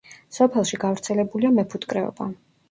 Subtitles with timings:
[0.37, 2.29] სოფელში გავრცელებულია მეფუტკრეობა.